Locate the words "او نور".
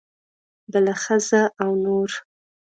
1.63-2.09